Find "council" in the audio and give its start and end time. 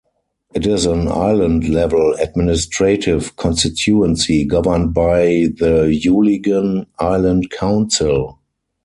7.51-8.39